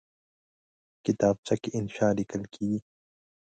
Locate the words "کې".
1.61-1.69